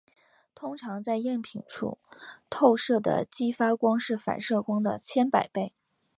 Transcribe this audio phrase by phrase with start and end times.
[0.55, 1.99] 通常在样品处
[2.49, 5.73] 透射的激发光是反射光的千百倍。